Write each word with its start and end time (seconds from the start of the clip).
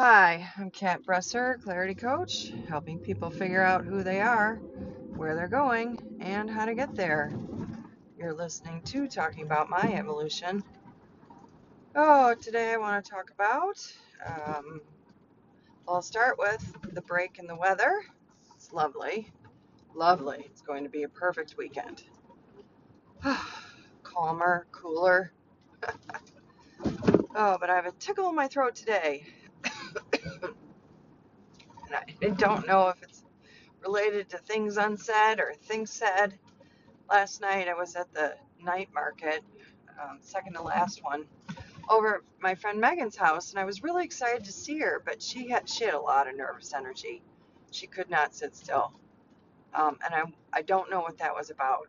I'm 0.00 0.70
Kat 0.70 1.02
Bresser, 1.02 1.60
Clarity 1.60 1.96
Coach, 1.96 2.52
helping 2.68 3.00
people 3.00 3.30
figure 3.30 3.64
out 3.64 3.84
who 3.84 4.04
they 4.04 4.20
are, 4.20 4.62
where 5.16 5.34
they're 5.34 5.48
going, 5.48 5.98
and 6.20 6.48
how 6.48 6.66
to 6.66 6.74
get 6.76 6.94
there. 6.94 7.32
You're 8.16 8.32
listening 8.32 8.80
to 8.82 9.08
Talking 9.08 9.42
About 9.42 9.68
My 9.68 9.92
Evolution. 9.92 10.62
Oh, 11.96 12.36
today 12.40 12.72
I 12.72 12.76
want 12.76 13.04
to 13.04 13.10
talk 13.10 13.32
about, 13.32 13.76
um, 14.24 14.82
I'll 15.88 16.00
start 16.00 16.36
with 16.38 16.76
the 16.92 17.02
break 17.02 17.40
in 17.40 17.48
the 17.48 17.56
weather. 17.56 17.92
It's 18.54 18.72
lovely. 18.72 19.32
Lovely. 19.96 20.44
It's 20.44 20.62
going 20.62 20.84
to 20.84 20.90
be 20.90 21.02
a 21.02 21.08
perfect 21.08 21.56
weekend. 21.58 22.04
Calmer, 24.04 24.68
cooler. 24.70 25.32
oh, 27.34 27.56
but 27.60 27.68
I 27.68 27.74
have 27.74 27.86
a 27.86 27.92
tickle 27.98 28.28
in 28.28 28.36
my 28.36 28.46
throat 28.46 28.76
today. 28.76 29.24
And 31.90 32.32
I 32.32 32.34
don't 32.34 32.66
know 32.66 32.88
if 32.88 33.02
it's 33.02 33.24
related 33.82 34.28
to 34.30 34.38
things 34.38 34.76
unsaid 34.76 35.40
or 35.40 35.54
things 35.62 35.90
said. 35.90 36.34
Last 37.10 37.40
night 37.40 37.68
I 37.68 37.74
was 37.74 37.96
at 37.96 38.12
the 38.12 38.34
night 38.62 38.88
market, 38.94 39.42
um, 40.02 40.18
second 40.20 40.54
to 40.54 40.62
last 40.62 41.02
one, 41.02 41.24
over 41.88 42.16
at 42.16 42.20
my 42.40 42.54
friend 42.54 42.80
Megan's 42.80 43.16
house, 43.16 43.50
and 43.50 43.58
I 43.58 43.64
was 43.64 43.82
really 43.82 44.04
excited 44.04 44.44
to 44.44 44.52
see 44.52 44.78
her, 44.80 45.02
but 45.04 45.22
she 45.22 45.48
had 45.48 45.68
she 45.68 45.84
had 45.84 45.94
a 45.94 46.00
lot 46.00 46.28
of 46.28 46.36
nervous 46.36 46.72
energy. 46.74 47.22
She 47.70 47.86
could 47.86 48.10
not 48.10 48.34
sit 48.34 48.54
still, 48.54 48.92
um, 49.74 49.98
and 50.04 50.14
I 50.14 50.22
I 50.52 50.62
don't 50.62 50.90
know 50.90 51.00
what 51.00 51.18
that 51.18 51.34
was 51.34 51.50
about, 51.50 51.88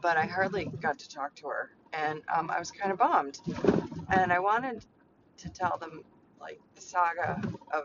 but 0.00 0.16
I 0.16 0.26
hardly 0.26 0.66
got 0.80 0.98
to 1.00 1.08
talk 1.08 1.34
to 1.36 1.48
her, 1.48 1.70
and 1.92 2.22
um, 2.34 2.50
I 2.50 2.58
was 2.58 2.70
kind 2.70 2.92
of 2.92 2.98
bummed, 2.98 3.40
and 4.10 4.32
I 4.32 4.38
wanted 4.38 4.84
to 5.38 5.50
tell 5.50 5.76
them 5.78 6.02
like 6.40 6.60
the 6.74 6.80
saga 6.80 7.40
of 7.72 7.84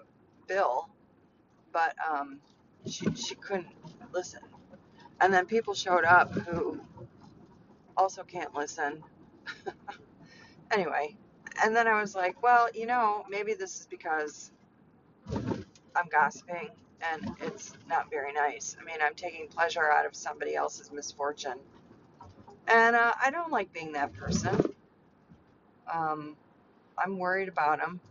Bill, 0.52 0.90
but 1.72 1.96
um, 2.06 2.42
she 2.86 3.06
she 3.16 3.36
couldn't 3.36 3.70
listen. 4.14 4.42
And 5.22 5.34
then 5.34 5.46
people 5.46 5.74
showed 5.74 6.04
up 6.04 6.34
who 6.34 6.78
also 7.96 8.24
can't 8.24 8.54
listen. 8.54 9.02
anyway, 10.72 11.16
and 11.64 11.74
then 11.74 11.88
I 11.88 12.02
was 12.02 12.16
like, 12.16 12.44
well, 12.44 12.68
you 12.74 12.86
know, 12.86 13.26
maybe 13.30 13.54
this 13.54 13.80
is 13.80 13.88
because 13.88 14.52
I'm 15.32 16.10
gossiping 16.12 16.70
and 17.02 17.34
it's 17.40 17.72
not 17.88 18.10
very 18.10 18.34
nice. 18.34 18.76
I 18.80 18.84
mean, 18.84 18.98
I'm 19.02 19.16
taking 19.16 19.48
pleasure 19.48 19.90
out 19.90 20.06
of 20.06 20.16
somebody 20.16 20.56
else's 20.56 20.92
misfortune. 20.92 21.60
And 22.68 22.96
uh, 22.96 23.14
I 23.24 23.32
don't 23.32 23.52
like 23.52 23.72
being 23.72 23.94
that 23.94 24.12
person. 24.14 24.74
Um, 25.92 26.36
I'm 26.98 27.18
worried 27.18 27.48
about 27.48 27.80
him. 27.80 28.02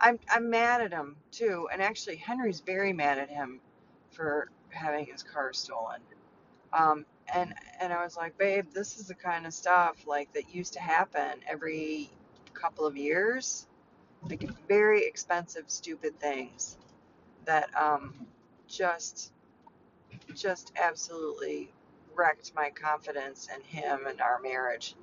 I'm 0.00 0.18
I'm 0.30 0.50
mad 0.50 0.82
at 0.82 0.92
him 0.92 1.16
too, 1.30 1.68
and 1.72 1.82
actually 1.82 2.16
Henry's 2.16 2.60
very 2.60 2.92
mad 2.92 3.18
at 3.18 3.30
him 3.30 3.60
for 4.10 4.50
having 4.70 5.06
his 5.06 5.22
car 5.22 5.52
stolen. 5.52 6.00
Um, 6.72 7.06
and 7.34 7.54
and 7.80 7.92
I 7.92 8.04
was 8.04 8.16
like, 8.16 8.38
babe, 8.38 8.66
this 8.74 8.98
is 8.98 9.08
the 9.08 9.14
kind 9.14 9.46
of 9.46 9.54
stuff 9.54 10.06
like 10.06 10.32
that 10.34 10.54
used 10.54 10.74
to 10.74 10.80
happen 10.80 11.40
every 11.48 12.10
couple 12.54 12.86
of 12.86 12.96
years, 12.96 13.66
like 14.22 14.48
very 14.68 15.06
expensive, 15.06 15.64
stupid 15.68 16.18
things 16.20 16.78
that 17.46 17.68
um, 17.80 18.14
just 18.68 19.32
just 20.34 20.72
absolutely 20.76 21.72
wrecked 22.14 22.52
my 22.54 22.70
confidence 22.70 23.48
in 23.54 23.62
him 23.62 24.06
and 24.08 24.20
our 24.20 24.40
marriage. 24.40 24.94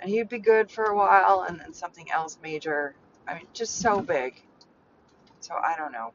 And 0.00 0.10
he'd 0.10 0.28
be 0.28 0.38
good 0.40 0.70
for 0.70 0.84
a 0.86 0.96
while, 0.96 1.46
and 1.48 1.60
then 1.60 1.72
something 1.74 2.10
else 2.10 2.38
major 2.42 2.94
I 3.26 3.34
mean, 3.34 3.46
just 3.52 3.78
so 3.78 4.00
big. 4.00 4.42
So 5.40 5.54
I 5.54 5.76
don't 5.76 5.92
know. 5.92 6.12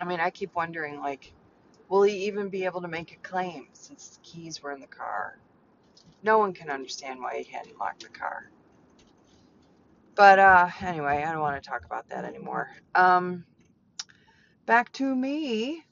I 0.00 0.04
mean, 0.04 0.20
I 0.20 0.30
keep 0.30 0.54
wondering, 0.54 1.00
like, 1.00 1.32
will 1.88 2.02
he 2.02 2.26
even 2.26 2.48
be 2.48 2.64
able 2.64 2.82
to 2.82 2.88
make 2.88 3.12
a 3.12 3.16
claim 3.16 3.68
since 3.72 4.08
the 4.08 4.20
keys 4.22 4.62
were 4.62 4.72
in 4.72 4.80
the 4.80 4.86
car? 4.86 5.38
No 6.22 6.38
one 6.38 6.52
can 6.52 6.70
understand 6.70 7.20
why 7.20 7.42
he 7.42 7.52
hadn't 7.52 7.78
locked 7.78 8.02
the 8.02 8.08
car. 8.08 8.50
But 10.14 10.38
uh, 10.38 10.68
anyway, 10.80 11.24
I 11.26 11.32
don't 11.32 11.40
want 11.40 11.62
to 11.62 11.68
talk 11.68 11.84
about 11.84 12.08
that 12.10 12.24
anymore. 12.24 12.70
Um, 12.94 13.44
back 14.66 14.92
to 14.92 15.14
me. 15.14 15.84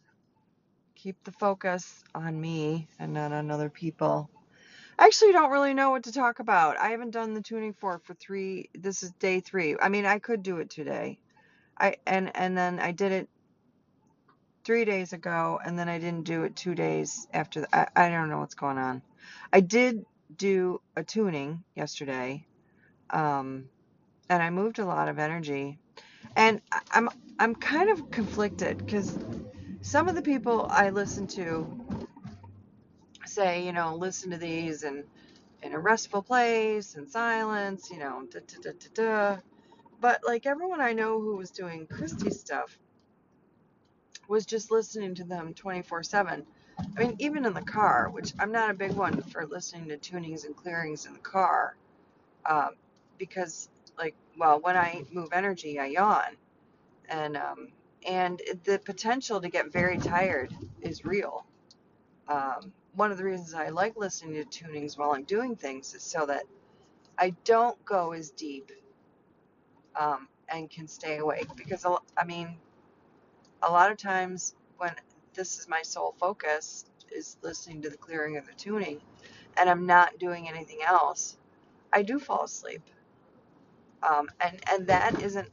Keep 0.95 1.25
the 1.25 1.33
focus 1.33 2.05
on 2.15 2.39
me 2.39 2.87
and 2.99 3.15
not 3.15 3.33
on 3.33 3.51
other 3.51 3.71
people. 3.71 4.29
Actually 5.01 5.33
don't 5.33 5.53
really 5.53 5.75
know 5.75 5.93
what 5.93 6.05
to 6.05 6.13
talk 6.13 6.41
about. 6.41 6.79
I 6.79 6.91
haven't 6.91 7.13
done 7.13 7.35
the 7.35 7.43
tuning 7.43 7.75
fork 7.75 8.07
for 8.07 8.15
three. 8.15 8.71
This 8.75 9.03
is 9.05 9.13
day 9.13 9.41
three. 9.41 9.77
I 9.81 9.91
mean, 9.91 10.07
I 10.07 10.21
could 10.21 10.43
do 10.45 10.59
it 10.59 10.71
today. 10.71 11.21
I 11.79 11.97
and 12.07 12.37
and 12.37 12.59
then 12.59 12.81
I 12.81 12.93
did 12.93 13.13
it 13.13 13.31
three 14.65 14.85
days 14.85 15.13
ago, 15.13 15.61
and 15.65 15.79
then 15.79 15.89
I 15.89 15.99
didn't 15.99 16.25
do 16.25 16.45
it 16.45 16.57
two 16.57 16.75
days 16.75 17.29
after. 17.33 17.63
The, 17.63 17.77
I 17.77 17.89
I 17.97 18.11
don't 18.11 18.31
know 18.31 18.41
what's 18.41 18.55
going 18.57 18.79
on. 18.79 19.03
I 19.53 19.61
did 19.61 20.05
do 20.37 20.81
a 20.97 21.05
tuning 21.05 21.65
yesterday, 21.77 22.47
um, 23.11 23.71
and 24.31 24.43
I 24.43 24.51
moved 24.51 24.81
a 24.81 24.87
lot 24.87 25.09
of 25.09 25.19
energy, 25.19 25.79
and 26.37 26.61
I'm 26.93 27.09
I'm 27.39 27.55
kind 27.55 27.91
of 27.91 28.11
conflicted 28.11 28.79
because 28.79 29.19
some 29.83 30.09
of 30.09 30.17
the 30.17 30.23
people 30.23 30.67
I 30.71 30.91
listen 30.91 31.27
to 31.29 31.90
say, 33.31 33.67
you 33.67 33.73
know, 33.73 33.97
listen 33.97 34.31
to 34.33 34.39
these 34.39 34.85
and 34.85 35.05
in 35.63 35.75
a 35.75 35.81
restful 35.81 36.23
place 36.23 36.97
and 36.97 37.11
silence, 37.11 37.91
you 37.91 37.99
know, 37.99 38.25
da 38.31 38.41
da 38.41 38.59
da 38.63 38.73
da 38.73 38.89
da. 39.35 39.41
But 40.01 40.23
like 40.27 40.47
everyone 40.47 40.81
I 40.83 40.93
know 40.95 41.21
who 41.21 41.37
was 41.37 41.51
doing 41.51 41.87
Christie 41.89 42.31
stuff 42.31 42.79
was 44.29 44.47
just 44.47 44.71
listening 44.73 45.15
to 45.17 45.25
them 45.25 45.55
24 45.55 46.03
7. 46.05 46.47
I 46.97 47.01
mean, 47.01 47.17
even 47.21 47.47
in 47.47 47.55
the 47.55 47.63
car, 47.63 48.11
which 48.11 48.35
I'm 48.41 48.53
not 48.53 48.71
a 48.71 48.75
big 48.75 48.93
one 48.93 49.23
for 49.23 49.47
listening 49.47 49.89
to 49.91 49.99
tunings 49.99 50.47
and 50.47 50.57
clearings 50.57 51.07
in 51.07 51.15
the 51.15 51.21
car, 51.21 51.77
um, 52.47 52.71
because 53.19 53.71
like, 53.99 54.15
well, 54.39 54.61
when 54.61 54.77
I 54.77 55.05
move 55.13 55.31
energy, 55.33 55.79
I 55.81 55.87
yawn, 55.89 56.37
and 57.09 57.37
um, 57.37 57.69
and 58.09 58.41
the 58.65 58.81
potential 58.81 59.41
to 59.41 59.49
get 59.51 59.73
very 59.73 59.99
tired 59.99 60.53
is 60.83 61.05
real. 61.05 61.47
Um, 62.31 62.73
one 62.95 63.13
of 63.13 63.19
the 63.19 63.25
reasons 63.25 63.55
I 63.55 63.71
like 63.71 63.97
listening 63.97 64.35
to 64.35 64.45
tunings 64.47 64.97
while 64.99 65.13
I'm 65.13 65.25
doing 65.25 65.57
things 65.57 65.95
is 65.95 66.03
so 66.05 66.27
that 66.27 66.45
I 67.19 67.31
don't 67.45 67.83
go 67.85 68.13
as 68.13 68.31
deep 68.31 68.73
um, 69.99 70.29
and 70.49 70.71
can 70.71 70.89
stay 70.89 71.19
awake. 71.19 71.49
Because, 71.57 71.87
I 72.17 72.25
mean, 72.25 72.57
a 73.63 73.71
lot 73.71 73.91
of 73.91 73.99
times 73.99 74.55
when 74.79 74.93
this 75.35 75.59
is 75.59 75.69
my 75.69 75.83
sole 75.83 76.15
focus, 76.21 76.87
is 77.13 77.37
listening 77.43 77.83
to 77.83 77.91
the 77.91 77.97
clearing 77.97 78.37
of 78.37 78.47
the 78.47 78.55
tuning, 78.55 79.01
and 79.57 79.69
I'm 79.69 79.87
not 79.87 80.19
doing 80.19 80.49
anything 80.49 80.79
else, 80.87 81.39
I 81.93 82.03
do 82.03 82.21
fall 82.21 82.45
asleep. 82.45 82.83
Um, 84.03 84.31
and, 84.41 84.61
and 84.73 84.87
that 84.87 85.21
isn't 85.23 85.49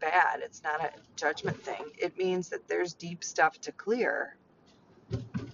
bad. 0.00 0.40
It's 0.42 0.62
not 0.62 0.84
a 0.84 0.92
judgment 1.16 1.62
thing. 1.62 1.92
It 1.98 2.18
means 2.18 2.50
that 2.50 2.68
there's 2.68 2.94
deep 2.94 3.24
stuff 3.24 3.60
to 3.62 3.72
clear 3.72 4.36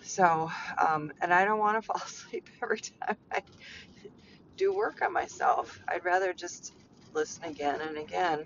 So, 0.06 0.50
um, 0.78 1.12
and 1.20 1.34
I 1.34 1.44
don't 1.44 1.58
want 1.58 1.78
to 1.78 1.82
fall 1.86 2.02
asleep 2.04 2.48
every 2.62 2.80
time 2.80 3.16
I 3.32 3.42
do 4.56 4.74
work 4.74 5.02
on 5.02 5.12
myself. 5.12 5.80
I'd 5.88 6.04
rather 6.04 6.32
just 6.32 6.74
listen 7.14 7.44
again 7.44 7.80
and 7.80 7.98
again. 7.98 8.44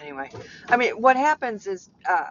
Anyway, 0.00 0.30
I 0.68 0.76
mean, 0.76 0.92
what 0.94 1.16
happens 1.16 1.66
is 1.66 1.90
uh, 2.08 2.26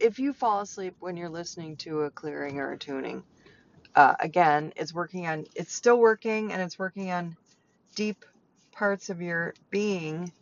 if 0.00 0.18
you 0.18 0.32
fall 0.32 0.60
asleep 0.60 0.96
when 1.00 1.16
you're 1.16 1.30
listening 1.30 1.76
to 1.78 2.02
a 2.02 2.10
clearing 2.10 2.58
or 2.58 2.72
a 2.72 2.78
tuning, 2.78 3.24
uh, 3.94 4.14
again, 4.20 4.72
it's 4.76 4.94
working 4.94 5.26
on, 5.26 5.46
it's 5.54 5.74
still 5.74 5.98
working 5.98 6.52
and 6.52 6.62
it's 6.62 6.78
working 6.78 7.10
on 7.12 7.36
deep 7.96 8.24
parts 8.72 9.10
of 9.10 9.22
your 9.22 9.54
being. 9.70 10.32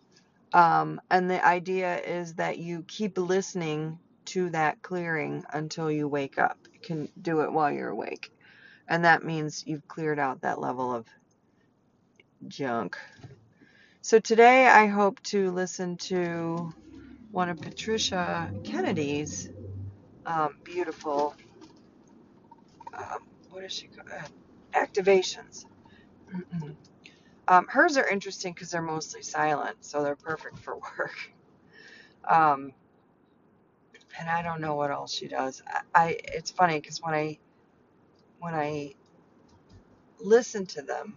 Um, 0.55 1.01
and 1.11 1.31
the 1.31 1.45
idea 1.45 1.99
is 2.01 2.35
that 2.37 2.59
you 2.59 2.85
keep 2.89 3.19
listening 3.19 3.99
to 4.27 4.51
that 4.51 4.83
clearing 4.83 5.45
until 5.53 5.91
you 5.91 6.09
wake 6.09 6.39
up. 6.39 6.59
You 6.73 6.81
can 6.83 7.09
do 7.21 7.43
it 7.43 7.53
while 7.53 7.73
you're 7.73 7.91
awake. 7.91 8.31
And 8.89 9.05
that 9.05 9.25
means 9.25 9.65
you've 9.67 9.89
cleared 9.89 10.19
out 10.19 10.43
that 10.43 10.61
level 10.61 10.95
of 10.95 11.07
junk. 12.49 12.99
So 14.03 14.21
today 14.21 14.67
I 14.69 14.87
hope 14.87 15.23
to 15.25 15.51
listen 15.53 15.97
to 16.09 16.73
one 17.33 17.49
of 17.51 17.61
Patricia 17.61 18.53
Kennedy's 18.65 19.51
um, 20.27 20.51
beautiful, 20.65 21.35
um, 22.97 23.21
what 23.51 23.65
is 23.65 23.73
she 23.73 23.89
called? 23.89 24.09
Uh, 24.13 24.29
activations. 24.79 25.67
Um, 27.49 27.67
hers 27.69 27.97
are 27.97 28.09
interesting 28.09 28.53
because 28.55 28.71
they're 28.71 28.83
mostly 28.83 29.23
silent, 29.23 29.77
so 29.81 30.03
they're 30.03 30.17
perfect 30.17 30.59
for 30.61 30.77
work. 30.99 31.13
And 34.21 34.29
I 34.31 34.43
don't 34.43 34.61
know 34.63 34.77
what 34.77 34.91
else 34.91 35.13
she 35.15 35.29
does. 35.29 35.63
I, 35.69 35.81
I 35.95 36.19
it's 36.25 36.51
funny 36.53 36.81
because 36.81 37.01
when 37.03 37.15
I 37.15 37.39
when 38.41 38.55
I 38.55 38.95
listen 40.21 40.67
to 40.67 40.83
them, 40.83 41.17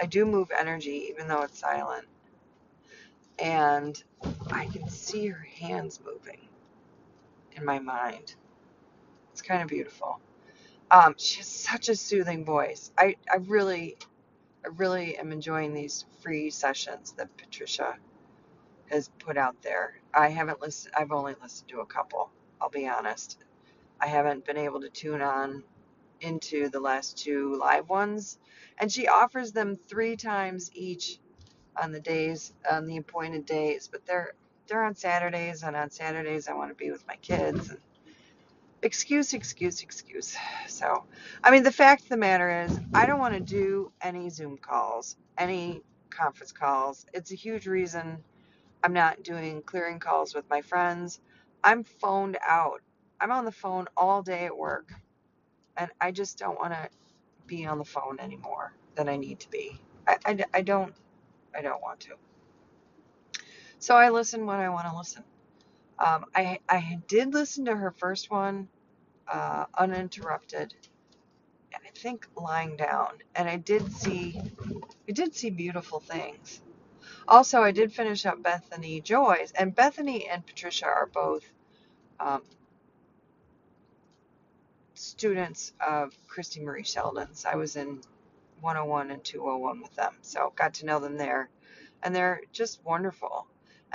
I 0.00 0.06
do 0.06 0.26
move 0.26 0.50
energy 0.58 1.08
even 1.10 1.28
though 1.28 1.42
it's 1.42 1.58
silent. 1.60 2.06
and 3.40 4.02
I 4.52 4.66
can 4.66 4.88
see 4.88 5.28
her 5.28 5.46
hands 5.60 6.00
moving 6.04 6.48
in 7.56 7.64
my 7.64 7.80
mind. 7.80 8.36
It's 9.32 9.42
kind 9.42 9.62
of 9.62 9.68
beautiful. 9.68 10.20
Um, 10.90 11.14
she 11.18 11.38
has 11.38 11.48
such 11.48 11.88
a 11.88 11.96
soothing 11.96 12.44
voice. 12.44 12.92
I, 12.98 13.16
I 13.32 13.38
really, 13.38 13.98
I 14.64 14.68
really 14.76 15.18
am 15.18 15.32
enjoying 15.32 15.74
these 15.74 16.06
free 16.22 16.50
sessions 16.50 17.12
that 17.18 17.36
Patricia 17.38 17.96
has 18.92 19.10
put 19.20 19.38
out 19.38 19.62
there. 19.62 19.96
I 20.14 20.30
haven't 20.30 20.62
listened. 20.62 20.94
I've 20.98 21.12
only 21.12 21.36
listened 21.42 21.70
to 21.70 21.80
a 21.80 21.86
couple. 21.86 22.30
I'll 22.62 22.70
be 22.70 22.88
honest. 22.88 23.38
I 24.00 24.08
haven't 24.08 24.46
been 24.46 24.58
able 24.58 24.80
to 24.82 24.90
tune 24.90 25.22
on 25.22 25.64
into 26.20 26.68
the 26.70 26.80
last 26.80 27.18
two 27.18 27.56
live 27.56 27.88
ones, 27.88 28.38
and 28.78 28.92
she 28.92 29.08
offers 29.08 29.52
them 29.52 29.76
three 29.76 30.16
times 30.16 30.70
each 30.74 31.18
on 31.80 31.92
the 31.92 32.00
days 32.00 32.52
on 32.70 32.86
the 32.86 32.98
appointed 32.98 33.46
days. 33.46 33.88
But 33.90 34.06
they're 34.06 34.34
they're 34.68 34.84
on 34.84 34.96
Saturdays, 34.96 35.62
and 35.64 35.76
on 35.76 35.90
Saturdays 35.90 36.48
I 36.48 36.54
want 36.54 36.70
to 36.70 36.74
be 36.76 36.90
with 36.90 37.06
my 37.06 37.16
kids. 37.16 37.70
And 37.70 37.78
excuse, 38.82 39.34
excuse, 39.34 39.82
excuse. 39.82 40.36
So, 40.68 41.04
I 41.44 41.50
mean, 41.50 41.64
the 41.64 41.72
fact 41.72 42.04
of 42.04 42.08
the 42.10 42.16
matter 42.18 42.64
is, 42.64 42.78
I 42.94 43.06
don't 43.06 43.20
want 43.20 43.34
to 43.34 43.40
do 43.40 43.92
any 44.02 44.30
Zoom 44.30 44.58
calls, 44.58 45.16
any 45.38 45.82
conference 46.10 46.52
calls. 46.52 47.06
It's 47.14 47.32
a 47.32 47.36
huge 47.36 47.66
reason 47.66 48.18
I'm 48.84 48.94
not 48.94 49.22
doing 49.24 49.62
clearing 49.62 50.00
calls 50.00 50.34
with 50.34 50.48
my 50.50 50.62
friends. 50.62 51.20
I'm 51.64 51.84
phoned 51.84 52.38
out. 52.46 52.82
I'm 53.20 53.32
on 53.32 53.44
the 53.46 53.52
phone 53.52 53.86
all 53.96 54.22
day 54.22 54.46
at 54.46 54.56
work, 54.56 54.90
and 55.76 55.90
I 56.00 56.12
just 56.12 56.38
don't 56.38 56.58
want 56.58 56.74
to 56.74 56.88
be 57.46 57.66
on 57.66 57.78
the 57.78 57.84
phone 57.84 58.20
anymore 58.20 58.74
than 58.96 59.08
I 59.08 59.16
need 59.16 59.40
to 59.40 59.50
be. 59.50 59.80
I, 60.08 60.16
I, 60.26 60.44
I 60.54 60.62
don't 60.62 60.94
I 61.56 61.62
don't 61.62 61.82
want 61.82 62.00
to. 62.02 62.14
So 63.80 63.96
I 63.96 64.10
listen 64.10 64.46
when 64.46 64.60
I 64.60 64.70
want 64.70 64.88
to 64.88 64.96
listen. 64.96 65.24
Um, 65.98 66.26
I 66.34 66.60
I 66.68 67.00
did 67.08 67.34
listen 67.34 67.66
to 67.66 67.76
her 67.76 67.92
first 67.92 68.30
one, 68.30 68.68
uh, 69.32 69.66
uninterrupted, 69.78 70.74
and 71.74 71.82
I 71.86 71.90
think 71.98 72.26
lying 72.36 72.76
down, 72.76 73.18
and 73.36 73.48
I 73.48 73.56
did 73.58 73.92
see 73.92 74.40
I 75.08 75.12
did 75.12 75.34
see 75.34 75.50
beautiful 75.50 76.00
things. 76.00 76.62
Also, 77.28 77.62
I 77.62 77.70
did 77.70 77.92
finish 77.92 78.26
up 78.26 78.42
Bethany 78.42 79.00
Joy's, 79.00 79.52
and 79.52 79.74
Bethany 79.74 80.28
and 80.28 80.44
Patricia 80.44 80.86
are 80.86 81.06
both 81.06 81.44
um, 82.18 82.42
students 84.94 85.72
of 85.80 86.16
Christie 86.26 86.62
Marie 86.62 86.84
Sheldon's. 86.84 87.44
I 87.44 87.56
was 87.56 87.76
in 87.76 88.00
101 88.60 89.10
and 89.10 89.24
201 89.24 89.80
with 89.80 89.94
them, 89.94 90.14
so 90.22 90.52
got 90.56 90.74
to 90.74 90.86
know 90.86 90.98
them 91.00 91.16
there, 91.16 91.48
and 92.02 92.14
they're 92.14 92.40
just 92.52 92.84
wonderful 92.84 93.46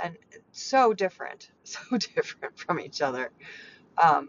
and 0.02 0.16
so 0.52 0.94
different, 0.94 1.50
so 1.64 1.80
different 1.98 2.58
from 2.58 2.80
each 2.80 3.02
other. 3.02 3.30
Um, 3.96 4.28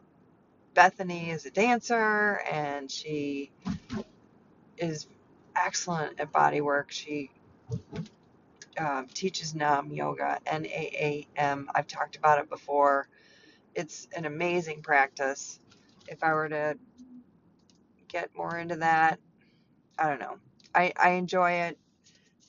Bethany 0.73 1.29
is 1.31 1.45
a 1.45 1.51
dancer, 1.51 2.41
and 2.51 2.89
she 2.89 3.51
is 4.77 5.07
excellent 5.55 6.19
at 6.19 6.31
body 6.31 6.61
work. 6.61 6.91
She 6.91 7.31
um, 8.79 9.07
teaches 9.13 9.53
Naam 9.53 9.95
Yoga, 9.95 10.39
N 10.47 10.65
A 10.65 10.69
A 11.37 11.41
M. 11.41 11.69
I've 11.75 11.87
talked 11.87 12.17
about 12.17 12.39
it 12.39 12.49
before. 12.49 13.09
It's 13.75 14.07
an 14.15 14.25
amazing 14.25 14.81
practice. 14.83 15.59
If 16.07 16.23
I 16.23 16.33
were 16.33 16.49
to 16.49 16.77
get 18.07 18.31
more 18.35 18.57
into 18.57 18.77
that, 18.77 19.19
I 19.97 20.09
don't 20.09 20.19
know. 20.19 20.37
I, 20.75 20.93
I 20.97 21.11
enjoy 21.11 21.51
it. 21.51 21.79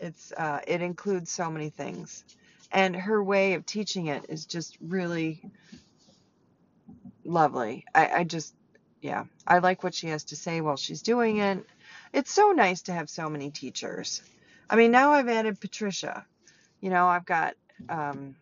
It's 0.00 0.32
uh, 0.32 0.60
it 0.66 0.82
includes 0.82 1.30
so 1.30 1.50
many 1.50 1.70
things, 1.70 2.24
and 2.72 2.96
her 2.96 3.22
way 3.22 3.54
of 3.54 3.66
teaching 3.66 4.06
it 4.06 4.26
is 4.28 4.46
just 4.46 4.78
really 4.80 5.42
lovely. 7.24 7.84
I, 7.94 8.08
I 8.08 8.24
just 8.24 8.54
yeah, 9.02 9.24
I 9.46 9.58
like 9.58 9.82
what 9.84 9.94
she 9.94 10.08
has 10.08 10.24
to 10.24 10.36
say 10.36 10.60
while 10.60 10.76
she's 10.76 11.02
doing 11.02 11.38
it. 11.38 11.64
It's 12.12 12.32
so 12.32 12.52
nice 12.52 12.82
to 12.82 12.92
have 12.92 13.10
so 13.10 13.30
many 13.30 13.50
teachers. 13.50 14.22
I 14.72 14.76
mean, 14.76 14.92
now 14.92 15.10
I've 15.10 15.28
added 15.28 15.60
Patricia. 15.60 16.24
You 16.80 16.90
know, 16.90 17.08
I've 17.08 17.26
got 17.26 17.54
um, 17.88 18.36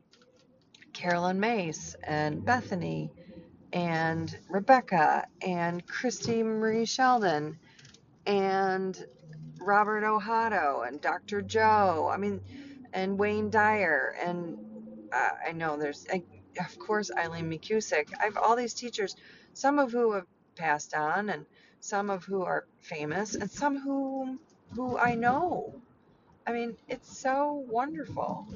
Caroline 0.93 1.41
Myss 1.41 1.97
and 2.05 2.45
Bethany 2.45 3.11
and 3.73 4.37
Rebecca 4.51 5.27
and 5.41 5.87
Christie 5.87 6.43
Marie 6.43 6.85
Sheldon 6.85 7.59
and 8.27 9.07
Robert 9.59 10.05
Ohotto 10.05 10.87
and 10.87 11.01
Dr. 11.01 11.41
Joe. 11.41 12.11
I 12.13 12.19
mean, 12.19 12.43
and 12.93 13.19
Wayne 13.19 13.49
Dyer 13.49 14.15
and 14.23 14.59
uh, 15.11 15.31
I 15.49 15.53
know 15.53 15.79
there's 15.79 16.07
I, 16.13 16.23
of 16.61 16.79
course 16.79 17.11
Eileen 17.11 17.51
McKusick. 17.51 18.09
I 18.21 18.25
have 18.25 18.37
all 18.37 18.55
these 18.55 18.75
teachers, 18.75 19.17
some 19.55 19.79
of 19.79 19.93
who 19.93 20.13
have 20.13 20.27
passed 20.57 20.95
on 20.95 21.31
and 21.31 21.47
some 21.81 22.11
of 22.11 22.25
who 22.25 22.43
are 22.43 22.67
famous 22.83 23.35
and 23.35 23.51
some 23.51 23.81
who 23.81 24.39
who 24.75 24.99
I 24.99 25.15
know. 25.15 25.81
I 26.49 26.53
mean, 26.53 26.79
it's 26.89 27.15
so 27.19 27.63
wonderful 27.69 28.49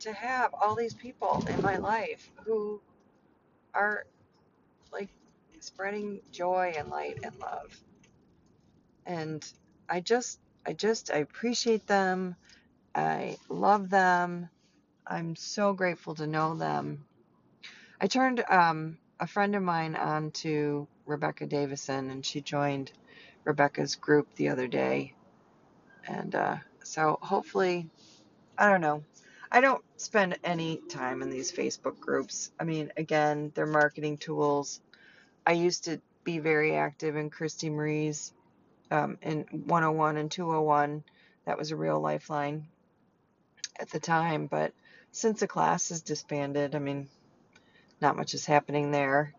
to 0.00 0.12
have 0.12 0.54
all 0.60 0.74
these 0.74 0.92
people 0.92 1.42
in 1.48 1.62
my 1.62 1.78
life 1.78 2.30
who 2.44 2.82
are 3.72 4.04
like 4.92 5.08
spreading 5.60 6.20
joy 6.30 6.74
and 6.76 6.90
light 6.90 7.18
and 7.24 7.34
love. 7.40 7.74
And 9.06 9.42
I 9.88 10.00
just 10.00 10.38
I 10.66 10.74
just 10.74 11.10
I 11.10 11.18
appreciate 11.18 11.86
them. 11.86 12.36
I 12.94 13.38
love 13.48 13.88
them. 13.88 14.50
I'm 15.06 15.36
so 15.36 15.72
grateful 15.72 16.14
to 16.16 16.26
know 16.26 16.56
them. 16.56 17.06
I 18.02 18.06
turned 18.06 18.44
um, 18.50 18.98
a 19.18 19.26
friend 19.26 19.56
of 19.56 19.62
mine 19.62 19.96
on 19.96 20.30
to 20.42 20.88
Rebecca 21.06 21.46
Davison, 21.46 22.10
and 22.10 22.24
she 22.26 22.42
joined 22.42 22.92
Rebecca's 23.44 23.94
group 23.94 24.28
the 24.36 24.50
other 24.50 24.68
day. 24.68 25.14
And 26.06 26.34
uh, 26.34 26.56
so 26.82 27.18
hopefully, 27.22 27.88
I 28.58 28.70
don't 28.70 28.80
know. 28.80 29.04
I 29.50 29.60
don't 29.60 29.84
spend 29.96 30.38
any 30.42 30.78
time 30.88 31.22
in 31.22 31.30
these 31.30 31.52
Facebook 31.52 32.00
groups. 32.00 32.50
I 32.58 32.64
mean, 32.64 32.92
again, 32.96 33.52
they're 33.54 33.66
marketing 33.66 34.18
tools. 34.18 34.80
I 35.46 35.52
used 35.52 35.84
to 35.84 36.00
be 36.24 36.38
very 36.38 36.74
active 36.74 37.16
in 37.16 37.30
Christie 37.30 37.70
Marie's 37.70 38.32
um, 38.90 39.18
in 39.22 39.42
101 39.50 40.16
and 40.16 40.30
201. 40.30 41.04
That 41.46 41.58
was 41.58 41.70
a 41.70 41.76
real 41.76 42.00
lifeline 42.00 42.66
at 43.78 43.90
the 43.90 44.00
time, 44.00 44.46
but 44.46 44.72
since 45.10 45.40
the 45.40 45.46
class 45.46 45.90
is 45.90 46.02
disbanded, 46.02 46.74
I 46.74 46.78
mean, 46.78 47.08
not 48.00 48.16
much 48.16 48.34
is 48.34 48.46
happening 48.46 48.90
there. 48.90 49.34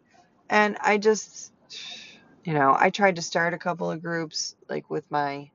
And 0.49 0.77
I 0.79 0.97
just, 0.97 1.51
you 2.43 2.53
know, 2.53 2.75
I 2.77 2.89
tried 2.89 3.17
to 3.17 3.21
start 3.21 3.53
a 3.53 3.59
couple 3.59 3.89
of 3.91 4.01
groups, 4.01 4.55
like 4.69 4.89
with 4.89 5.09
my 5.09 5.49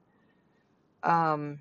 um, 1.02 1.60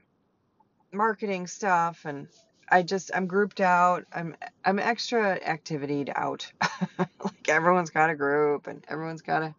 marketing 0.93 1.47
stuff, 1.47 2.01
and 2.05 2.27
I 2.69 2.83
just 2.83 3.11
I'm 3.13 3.27
grouped 3.27 3.61
out. 3.61 4.05
I'm 4.13 4.35
I'm 4.65 4.79
extra 4.79 5.33
activity 5.33 6.05
out. 6.15 6.51
like 6.99 7.49
everyone's 7.49 7.91
got 7.91 8.09
a 8.09 8.15
group, 8.15 8.67
and 8.67 8.83
everyone's 8.89 9.21
got 9.21 9.43
a 9.43 9.55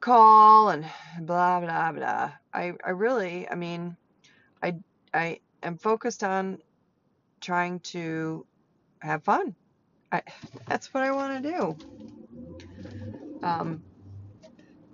call, 0.00 0.70
and 0.70 0.84
blah 1.20 1.60
blah 1.60 1.92
blah. 1.92 2.32
I 2.52 2.72
I 2.84 2.90
really, 2.90 3.48
I 3.48 3.54
mean, 3.54 3.96
I 4.62 4.74
I 5.14 5.40
am 5.62 5.78
focused 5.78 6.24
on 6.24 6.58
trying 7.40 7.80
to 7.80 8.46
have 9.00 9.24
fun. 9.24 9.54
I, 10.12 10.22
that's 10.68 10.92
what 10.94 11.04
I 11.04 11.12
want 11.12 11.42
to 11.42 11.50
do. 11.50 11.76
Um, 13.42 13.82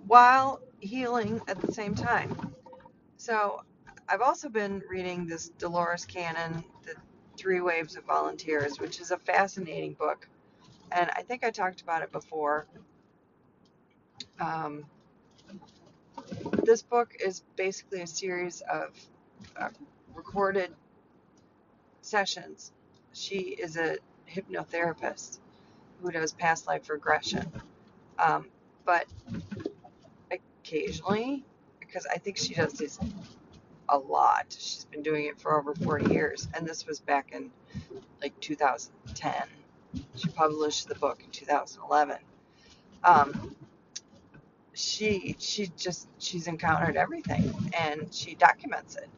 while 0.07 0.61
healing 0.79 1.41
at 1.47 1.59
the 1.61 1.73
same 1.73 1.95
time. 1.95 2.56
So 3.17 3.61
I've 4.07 4.21
also 4.21 4.47
been 4.47 4.81
reading 4.87 5.25
this 5.25 5.49
Dolores 5.49 6.05
Cannon, 6.05 6.63
The 6.85 6.93
Three 7.35 7.61
Waves 7.61 7.97
of 7.97 8.05
Volunteers, 8.05 8.79
which 8.79 9.01
is 9.01 9.11
a 9.11 9.17
fascinating 9.17 9.93
book. 9.93 10.29
And 10.91 11.09
I 11.15 11.23
think 11.23 11.43
I 11.43 11.49
talked 11.49 11.81
about 11.81 12.03
it 12.03 12.11
before. 12.11 12.67
Um, 14.39 14.85
this 16.63 16.83
book 16.83 17.15
is 17.19 17.43
basically 17.55 18.01
a 18.01 18.07
series 18.07 18.61
of 18.61 18.93
uh, 19.59 19.69
recorded 20.13 20.71
sessions. 22.01 22.71
She 23.13 23.39
is 23.39 23.77
a 23.77 23.97
hypnotherapist 24.31 25.39
who 26.01 26.11
does 26.11 26.33
past 26.33 26.67
life 26.67 26.89
regression. 26.89 27.51
Um, 28.19 28.47
but 28.85 29.05
occasionally, 30.31 31.43
because 31.87 32.05
I 32.13 32.17
think 32.17 32.37
she 32.37 32.53
does 32.53 32.73
this 32.73 32.99
a 33.89 33.97
lot, 33.97 34.45
she's 34.49 34.85
been 34.85 35.03
doing 35.03 35.25
it 35.25 35.39
for 35.39 35.57
over 35.57 35.73
40 35.73 36.13
years, 36.13 36.47
and 36.53 36.67
this 36.67 36.85
was 36.85 36.99
back 36.99 37.31
in 37.33 37.51
like 38.21 38.39
2010. 38.41 39.33
She 40.15 40.29
published 40.29 40.89
the 40.89 40.95
book 40.95 41.21
in 41.23 41.31
2011. 41.31 42.17
Um, 43.03 43.55
she 44.73 45.35
she 45.39 45.71
just 45.75 46.07
she's 46.19 46.45
encountered 46.47 46.97
everything 46.97 47.51
and 47.79 48.13
she 48.13 48.35
documents 48.35 48.95
it 48.95 49.09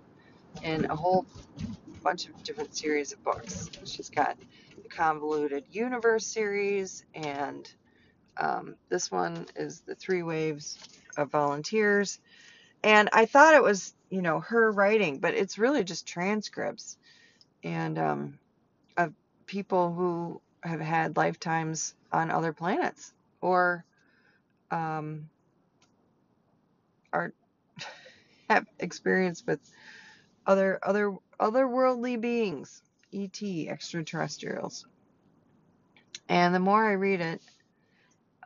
in 0.63 0.85
a 0.85 0.95
whole 0.95 1.25
bunch 2.03 2.27
of 2.27 2.43
different 2.43 2.75
series 2.75 3.11
of 3.11 3.23
books. 3.23 3.69
She's 3.85 4.09
got 4.09 4.37
the 4.81 4.89
Convoluted 4.89 5.65
Universe 5.71 6.25
series, 6.25 7.05
and 7.13 7.71
um, 8.37 8.75
this 8.89 9.11
one 9.11 9.45
is 9.55 9.81
the 9.81 9.95
Three 9.95 10.23
Waves 10.23 10.79
of 11.17 11.31
Volunteers. 11.31 12.19
And 12.83 13.09
I 13.13 13.25
thought 13.25 13.55
it 13.55 13.63
was, 13.63 13.93
you 14.09 14.21
know, 14.21 14.39
her 14.41 14.71
writing, 14.71 15.19
but 15.19 15.33
it's 15.35 15.57
really 15.57 15.83
just 15.83 16.07
transcripts 16.07 16.97
and 17.63 17.97
um, 17.99 18.39
of 18.97 19.13
people 19.47 19.93
who 19.93 20.41
have 20.63 20.81
had 20.81 21.17
lifetimes 21.17 21.95
on 22.11 22.31
other 22.31 22.53
planets 22.53 23.13
or 23.41 23.85
um, 24.71 25.29
are 27.13 27.33
have 28.49 28.65
experience 28.79 29.43
with 29.47 29.59
other 30.45 30.79
other 30.83 31.15
otherworldly 31.41 32.19
beings, 32.21 32.81
ET, 33.13 33.41
extraterrestrials. 33.69 34.85
And 36.29 36.55
the 36.55 36.59
more 36.59 36.85
I 36.85 36.93
read 36.93 37.21
it, 37.21 37.41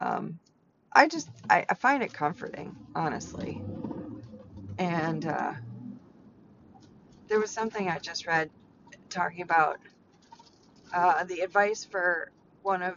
um, 0.01 0.39
I 0.93 1.07
just 1.07 1.29
I, 1.49 1.65
I 1.69 1.75
find 1.75 2.03
it 2.03 2.13
comforting, 2.13 2.77
honestly. 2.95 3.63
And 4.77 5.25
uh, 5.25 5.53
there 7.27 7.39
was 7.39 7.51
something 7.51 7.89
I 7.89 7.99
just 7.99 8.27
read 8.27 8.49
talking 9.09 9.41
about 9.41 9.79
uh, 10.93 11.23
the 11.23 11.41
advice 11.41 11.83
for 11.85 12.31
one 12.61 12.81
of 12.81 12.95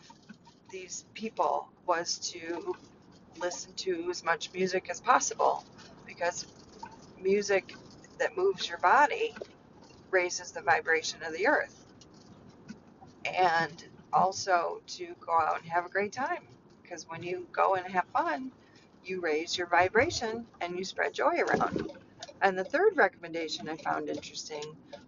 these 0.70 1.04
people 1.14 1.68
was 1.86 2.18
to 2.18 2.74
listen 3.38 3.72
to 3.74 4.08
as 4.10 4.24
much 4.24 4.52
music 4.52 4.88
as 4.90 5.00
possible 5.00 5.64
because 6.06 6.46
music 7.20 7.74
that 8.18 8.36
moves 8.36 8.68
your 8.68 8.78
body 8.78 9.34
raises 10.10 10.52
the 10.52 10.62
vibration 10.62 11.22
of 11.22 11.32
the 11.32 11.46
earth. 11.46 11.84
And 13.24 13.84
also 14.12 14.80
to 14.86 15.14
go 15.20 15.32
out 15.32 15.60
and 15.60 15.70
have 15.70 15.84
a 15.84 15.88
great 15.88 16.12
time 16.12 16.46
because 16.82 17.08
when 17.08 17.22
you 17.22 17.46
go 17.52 17.74
and 17.74 17.86
have 17.86 18.06
fun, 18.12 18.52
you 19.08 19.20
raise 19.20 19.56
your 19.56 19.68
vibration 19.68 20.46
and 20.60 20.76
you 20.78 20.84
spread 20.84 21.14
joy 21.14 21.36
around. 21.40 21.92
And 22.42 22.58
the 22.58 22.64
third 22.64 22.96
recommendation 22.96 23.68
I 23.68 23.76
found 23.76 24.08
interesting 24.08 24.62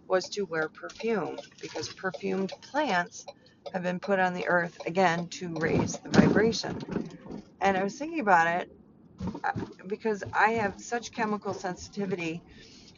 was 0.07 0.29
to 0.29 0.43
wear 0.43 0.69
perfume 0.69 1.37
because 1.61 1.89
perfumed 1.89 2.51
plants 2.61 3.25
have 3.73 3.83
been 3.83 3.99
put 3.99 4.19
on 4.19 4.33
the 4.33 4.47
earth 4.47 4.79
again 4.85 5.27
to 5.29 5.53
raise 5.55 5.97
the 5.99 6.09
vibration. 6.09 6.77
And 7.61 7.77
I 7.77 7.83
was 7.83 7.97
thinking 7.97 8.19
about 8.19 8.47
it 8.47 8.71
uh, 9.43 9.51
because 9.87 10.23
I 10.33 10.51
have 10.51 10.79
such 10.81 11.11
chemical 11.11 11.53
sensitivity 11.53 12.41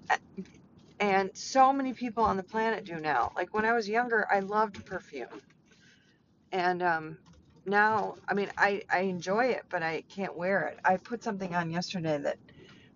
uh, 0.10 0.18
and 1.00 1.32
so 1.36 1.74
many 1.74 1.94
people 1.94 2.24
on 2.24 2.38
the 2.38 2.44
planet 2.44 2.86
do 2.86 3.00
now. 3.00 3.32
Like 3.36 3.54
when 3.54 3.66
I 3.66 3.74
was 3.74 3.90
younger, 3.90 4.28
I 4.32 4.40
loved 4.40 4.86
perfume. 4.86 5.42
And 6.52 6.84
um, 6.84 7.18
now, 7.66 8.16
I 8.28 8.34
mean, 8.34 8.50
I, 8.58 8.84
I 8.90 9.02
enjoy 9.02 9.46
it, 9.48 9.64
but 9.70 9.84
I 9.84 10.04
can't 10.10 10.36
wear 10.36 10.68
it. 10.68 10.80
I 10.84 10.98
put 10.98 11.24
something 11.24 11.54
on 11.54 11.70
yesterday 11.70 12.18
that 12.18 12.38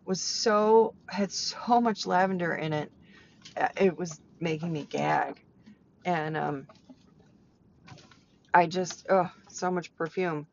was 0.05 0.21
so, 0.21 0.93
had 1.07 1.31
so 1.31 1.79
much 1.81 2.05
lavender 2.05 2.53
in 2.53 2.73
it, 2.73 2.91
uh, 3.57 3.67
it 3.77 3.97
was 3.97 4.19
making 4.39 4.71
me 4.71 4.87
gag. 4.89 5.41
And 6.03 6.35
um, 6.37 6.67
I 8.53 8.65
just, 8.67 9.05
oh, 9.09 9.29
so 9.49 9.71
much 9.71 9.95
perfume. 9.95 10.47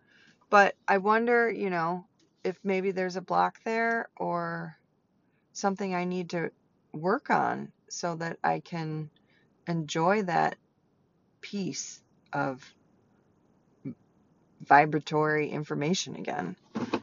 But 0.50 0.74
I 0.86 0.98
wonder, 0.98 1.50
you 1.50 1.70
know, 1.70 2.06
if 2.44 2.58
maybe 2.64 2.90
there's 2.90 3.16
a 3.16 3.22
block 3.22 3.58
there 3.64 4.08
or 4.16 4.76
something 5.52 5.94
I 5.94 6.04
need 6.04 6.30
to 6.30 6.50
work 6.92 7.30
on 7.30 7.72
so 7.88 8.16
that 8.16 8.38
I 8.44 8.60
can 8.60 9.10
enjoy 9.66 10.22
that 10.22 10.56
piece 11.40 12.02
of 12.32 12.62
vibratory 14.66 15.50
information 15.50 16.16
again. 16.16 16.56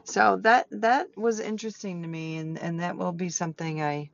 So 0.04 0.38
that 0.42 0.66
that 0.70 1.16
was 1.16 1.40
interesting 1.40 2.02
to 2.02 2.08
me 2.08 2.38
and, 2.38 2.58
and 2.58 2.80
that 2.80 2.96
will 2.96 3.12
be 3.12 3.28
something 3.28 3.82
I 3.82 4.10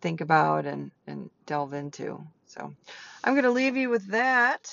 think 0.00 0.20
about 0.20 0.66
and, 0.66 0.90
and 1.06 1.30
delve 1.46 1.72
into. 1.74 2.20
So 2.46 2.74
I'm 3.24 3.34
gonna 3.34 3.50
leave 3.50 3.76
you 3.76 3.88
with 3.88 4.08
that 4.08 4.70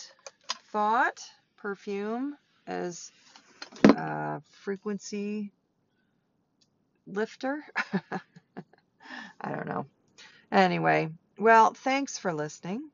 thought, 0.72 1.20
perfume 1.58 2.36
as 2.68 3.12
a 3.86 4.42
frequency 4.64 5.52
lifter. 7.08 7.64
I 9.42 9.52
don't 9.52 9.68
know. 9.68 9.86
Anyway, 10.52 11.10
well, 11.38 11.74
thanks 11.74 12.18
for 12.18 12.34
listening 12.34 12.90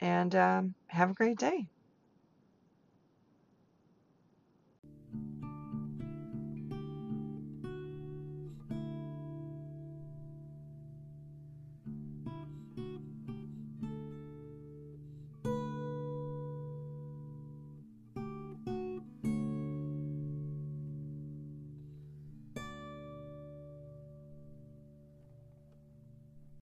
and 0.00 0.34
um, 0.34 0.74
have 0.88 1.10
a 1.10 1.14
great 1.14 1.38
day. 1.38 1.66